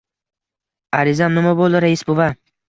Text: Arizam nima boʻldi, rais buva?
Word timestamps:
Arizam 1.01 1.37
nima 1.41 1.53
boʻldi, 1.61 1.83
rais 1.87 2.05
buva? 2.11 2.29